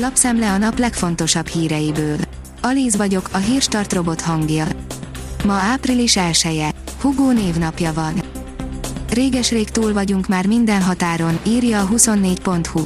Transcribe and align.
Lapszemle 0.00 0.52
a 0.52 0.58
nap 0.58 0.78
legfontosabb 0.78 1.46
híreiből. 1.46 2.16
Alíz 2.60 2.96
vagyok, 2.96 3.28
a 3.32 3.36
hírstart 3.36 3.92
robot 3.92 4.20
hangja. 4.20 4.66
Ma 5.44 5.52
április 5.52 6.16
1 6.16 6.64
Hugó 7.00 7.30
névnapja 7.30 7.92
van. 7.92 8.22
Réges-rég 9.10 9.70
túl 9.70 9.92
vagyunk 9.92 10.26
már 10.26 10.46
minden 10.46 10.82
határon, 10.82 11.38
írja 11.46 11.80
a 11.80 11.88
24.hu. 11.88 12.80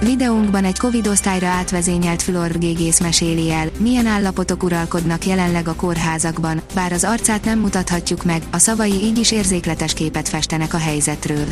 Videónkban 0.00 0.64
egy 0.64 0.78
Covid 0.78 1.06
osztályra 1.06 1.46
átvezényelt 1.46 2.22
fülorgégész 2.22 3.00
meséli 3.00 3.50
el, 3.50 3.68
milyen 3.78 4.06
állapotok 4.06 4.62
uralkodnak 4.62 5.26
jelenleg 5.26 5.68
a 5.68 5.74
kórházakban, 5.74 6.60
bár 6.74 6.92
az 6.92 7.04
arcát 7.04 7.44
nem 7.44 7.58
mutathatjuk 7.58 8.24
meg, 8.24 8.42
a 8.50 8.58
szavai 8.58 9.02
így 9.02 9.18
is 9.18 9.32
érzékletes 9.32 9.94
képet 9.94 10.28
festenek 10.28 10.74
a 10.74 10.78
helyzetről. 10.78 11.46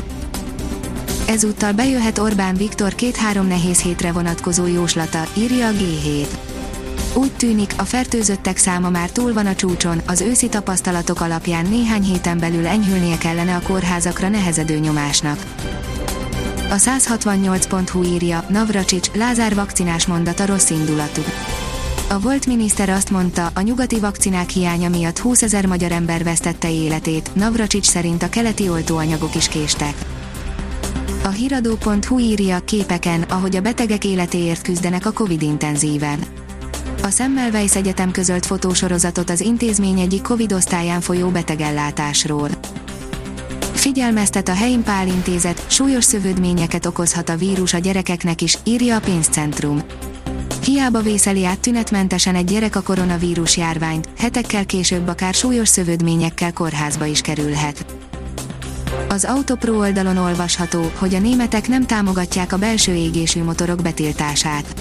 Ezúttal 1.26 1.72
bejöhet 1.72 2.18
Orbán 2.18 2.56
Viktor 2.56 2.94
két-három 2.94 3.46
nehéz 3.46 3.80
hétre 3.80 4.12
vonatkozó 4.12 4.66
jóslata, 4.66 5.26
írja 5.36 5.66
a 5.66 5.70
G7. 5.70 6.26
Úgy 7.14 7.32
tűnik, 7.32 7.74
a 7.76 7.84
fertőzöttek 7.84 8.56
száma 8.56 8.90
már 8.90 9.10
túl 9.10 9.32
van 9.32 9.46
a 9.46 9.54
csúcson, 9.54 10.00
az 10.06 10.20
őszi 10.20 10.48
tapasztalatok 10.48 11.20
alapján 11.20 11.66
néhány 11.66 12.02
héten 12.02 12.38
belül 12.38 12.66
enyhülnie 12.66 13.18
kellene 13.18 13.54
a 13.54 13.60
kórházakra 13.60 14.28
nehezedő 14.28 14.78
nyomásnak. 14.78 15.38
A 16.70 16.74
168.hu 16.74 18.02
írja, 18.02 18.44
Navracsics, 18.48 19.10
Lázár 19.14 19.54
vakcinás 19.54 20.06
mondata 20.06 20.46
rossz 20.46 20.70
indulatú. 20.70 21.22
A 22.08 22.18
volt 22.18 22.46
miniszter 22.46 22.88
azt 22.88 23.10
mondta, 23.10 23.50
a 23.54 23.60
nyugati 23.60 24.00
vakcinák 24.00 24.50
hiánya 24.50 24.88
miatt 24.88 25.18
20 25.18 25.42
ezer 25.42 25.66
magyar 25.66 25.92
ember 25.92 26.24
vesztette 26.24 26.70
életét, 26.70 27.30
Navracsics 27.32 27.86
szerint 27.86 28.22
a 28.22 28.28
keleti 28.28 28.68
oltóanyagok 28.68 29.34
is 29.34 29.48
késtek. 29.48 29.94
A 31.26 31.30
hiradó.hu 31.30 32.18
írja 32.18 32.58
képeken, 32.58 33.22
ahogy 33.22 33.56
a 33.56 33.60
betegek 33.60 34.04
életéért 34.04 34.62
küzdenek 34.62 35.06
a 35.06 35.12
Covid 35.12 35.42
intenzíven. 35.42 36.18
A 37.02 37.10
Semmelweis 37.10 37.76
Egyetem 37.76 38.10
közölt 38.10 38.46
fotósorozatot 38.46 39.30
az 39.30 39.40
intézmény 39.40 40.00
egyik 40.00 40.22
Covid 40.22 40.52
osztályán 40.52 41.00
folyó 41.00 41.28
betegellátásról. 41.28 42.48
Figyelmeztet 43.72 44.48
a 44.48 44.54
Helyin 44.54 44.82
Pál 44.82 45.06
Intézet, 45.06 45.64
súlyos 45.70 46.04
szövődményeket 46.04 46.86
okozhat 46.86 47.28
a 47.28 47.36
vírus 47.36 47.74
a 47.74 47.78
gyerekeknek 47.78 48.42
is, 48.42 48.58
írja 48.64 48.96
a 48.96 49.00
pénzcentrum. 49.00 49.82
Hiába 50.64 51.00
vészeli 51.00 51.44
át 51.44 51.60
tünetmentesen 51.60 52.34
egy 52.34 52.44
gyerek 52.44 52.76
a 52.76 52.82
koronavírus 52.82 53.56
járványt, 53.56 54.08
hetekkel 54.18 54.66
később 54.66 55.08
akár 55.08 55.34
súlyos 55.34 55.68
szövődményekkel 55.68 56.52
kórházba 56.52 57.04
is 57.04 57.20
kerülhet. 57.20 58.05
Az 59.08 59.24
Autopro 59.24 59.78
oldalon 59.78 60.16
olvasható, 60.16 60.90
hogy 60.98 61.14
a 61.14 61.18
németek 61.18 61.68
nem 61.68 61.86
támogatják 61.86 62.52
a 62.52 62.56
belső 62.56 62.94
égésű 62.94 63.42
motorok 63.42 63.82
betiltását. 63.82 64.74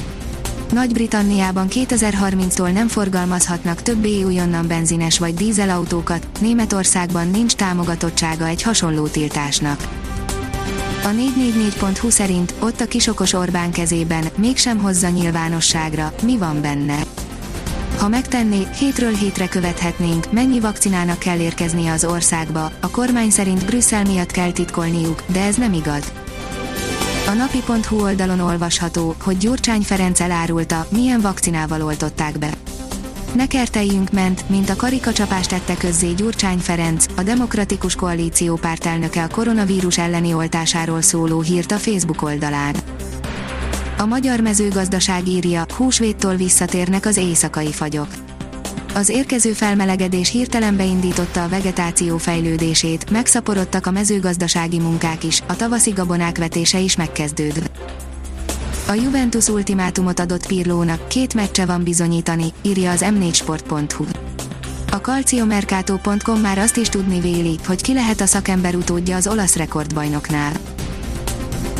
Nagy-Britanniában 0.71 1.67
2030-tól 1.69 2.71
nem 2.71 2.87
forgalmazhatnak 2.87 3.81
többé 3.81 4.23
újonnan 4.23 4.67
benzines 4.67 5.19
vagy 5.19 5.33
dízelautókat, 5.33 6.27
Németországban 6.39 7.29
nincs 7.29 7.53
támogatottsága 7.53 8.45
egy 8.45 8.61
hasonló 8.61 9.07
tiltásnak. 9.07 9.87
A 11.03 11.07
444.hu 11.07 12.09
szerint 12.09 12.53
ott 12.59 12.81
a 12.81 12.85
kisokos 12.85 13.33
Orbán 13.33 13.71
kezében, 13.71 14.25
mégsem 14.35 14.77
hozza 14.77 15.09
nyilvánosságra, 15.09 16.13
mi 16.23 16.37
van 16.37 16.61
benne. 16.61 16.99
Ha 17.97 18.07
megtenné, 18.07 18.67
hétről 18.77 19.13
hétre 19.13 19.47
követhetnénk, 19.47 20.31
mennyi 20.31 20.59
vakcinának 20.59 21.19
kell 21.19 21.39
érkeznie 21.39 21.91
az 21.91 22.05
országba, 22.05 22.71
a 22.79 22.89
kormány 22.89 23.29
szerint 23.29 23.65
Brüsszel 23.65 24.03
miatt 24.03 24.31
kell 24.31 24.51
titkolniuk, 24.51 25.23
de 25.27 25.43
ez 25.43 25.55
nem 25.55 25.73
igaz. 25.73 26.11
A 27.27 27.31
napi.hu 27.31 28.01
oldalon 28.01 28.39
olvasható, 28.39 29.15
hogy 29.23 29.37
Gyurcsány 29.37 29.81
Ferenc 29.81 30.19
elárulta, 30.19 30.87
milyen 30.89 31.21
vakcinával 31.21 31.81
oltották 31.81 32.39
be. 32.39 32.49
Ne 33.35 33.47
kerteljünk 33.47 34.11
ment, 34.11 34.49
mint 34.49 34.69
a 34.69 34.75
karikacsapást 34.75 35.49
tette 35.49 35.75
közzé 35.77 36.11
Gyurcsány 36.11 36.57
Ferenc, 36.57 37.05
a 37.15 37.23
Demokratikus 37.23 37.95
Koalíció 37.95 38.55
pártelnöke 38.55 39.23
a 39.23 39.27
koronavírus 39.27 39.97
elleni 39.97 40.33
oltásáról 40.33 41.01
szóló 41.01 41.41
hírt 41.41 41.71
a 41.71 41.77
Facebook 41.77 42.21
oldalán. 42.21 42.75
A 43.97 44.05
magyar 44.05 44.39
mezőgazdaság 44.39 45.27
írja, 45.27 45.65
húsvéttól 45.75 46.35
visszatérnek 46.35 47.05
az 47.05 47.17
éjszakai 47.17 47.71
fagyok. 47.71 48.07
Az 48.93 49.09
érkező 49.09 49.51
felmelegedés 49.51 50.29
hirtelen 50.29 50.75
beindította 50.75 51.43
a 51.43 51.47
vegetáció 51.47 52.17
fejlődését, 52.17 53.09
megszaporodtak 53.09 53.85
a 53.85 53.91
mezőgazdasági 53.91 54.79
munkák 54.79 55.23
is, 55.23 55.41
a 55.47 55.55
tavaszi 55.55 55.91
gabonák 55.91 56.37
vetése 56.37 56.79
is 56.79 56.95
megkezdődött. 56.95 57.79
A 58.87 58.93
Juventus 58.93 59.47
ultimátumot 59.47 60.19
adott 60.19 60.47
Pirlónak, 60.47 61.07
két 61.07 61.33
meccse 61.33 61.65
van 61.65 61.83
bizonyítani, 61.83 62.45
írja 62.61 62.91
az 62.91 63.05
m4sport.hu. 63.09 64.05
A 64.91 64.95
calciomercato.com 64.95 66.39
már 66.39 66.57
azt 66.57 66.77
is 66.77 66.89
tudni 66.89 67.19
véli, 67.19 67.59
hogy 67.65 67.81
ki 67.81 67.93
lehet 67.93 68.21
a 68.21 68.25
szakember 68.25 68.75
utódja 68.75 69.15
az 69.15 69.27
olasz 69.27 69.55
rekordbajnoknál. 69.55 70.74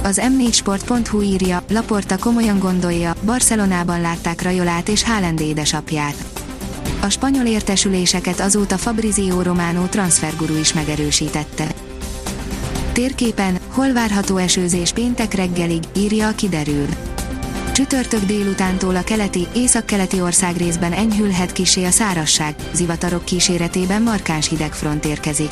Az 0.03 0.21
m4sport.hu 0.23 1.21
írja, 1.21 1.63
Laporta 1.69 2.17
komolyan 2.17 2.59
gondolja, 2.59 3.15
Barcelonában 3.25 4.01
látták 4.01 4.41
Rajolát 4.41 4.89
és 4.89 5.03
Haaland 5.03 5.39
édesapját. 5.39 6.15
A 7.01 7.09
spanyol 7.09 7.45
értesüléseket 7.45 8.39
azóta 8.39 8.77
Fabrizio 8.77 9.41
Romano 9.41 9.85
transferguru 9.85 10.57
is 10.57 10.73
megerősítette. 10.73 11.67
Térképen, 12.91 13.57
hol 13.69 13.93
várható 13.93 14.37
esőzés 14.37 14.91
péntek 14.91 15.33
reggelig, 15.33 15.83
írja 15.95 16.27
a 16.27 16.31
kiderül. 16.31 16.85
Csütörtök 17.73 18.23
délutántól 18.25 18.95
a 18.95 19.03
keleti, 19.03 19.47
északkeleti 19.55 20.21
ország 20.21 20.57
részben 20.57 20.93
enyhülhet 20.93 21.51
kisé 21.51 21.83
a 21.83 21.91
szárasság, 21.91 22.55
zivatarok 22.73 23.25
kíséretében 23.25 24.01
markáns 24.01 24.49
hidegfront 24.49 25.05
érkezik. 25.05 25.51